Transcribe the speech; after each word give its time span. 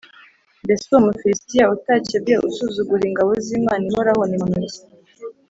Mbese 0.63 0.83
uwo 0.87 0.99
Mufilisitiya 1.05 1.65
utakebwe 1.75 2.33
usuzugura 2.47 3.03
ingabo 3.09 3.31
z’Imana 3.45 3.83
ihoraho, 3.89 4.21
ni 4.27 4.37
muntu 4.43 4.65
ki?” 4.73 4.81